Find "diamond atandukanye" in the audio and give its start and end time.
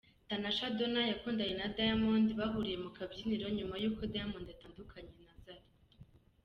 4.13-5.13